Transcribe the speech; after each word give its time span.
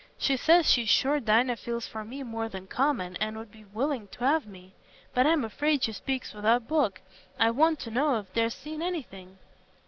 She 0.17 0.35
says 0.35 0.65
she's 0.67 0.89
sure 0.89 1.19
Dinah 1.19 1.57
feels 1.57 1.85
for 1.85 2.03
me 2.03 2.23
more 2.23 2.49
than 2.49 2.65
common, 2.65 3.15
and 3.17 3.37
'ud 3.37 3.51
be 3.51 3.65
willing 3.65 4.07
t' 4.07 4.17
have 4.25 4.47
me. 4.47 4.73
But 5.13 5.27
I'm 5.27 5.43
afraid 5.45 5.83
she 5.83 5.91
speaks 5.93 6.33
without 6.33 6.67
book. 6.67 7.01
I 7.39 7.51
want 7.51 7.79
to 7.81 7.91
know 7.91 8.17
if 8.17 8.27
thee'st 8.33 8.57
seen 8.57 8.81
anything." 8.81 9.37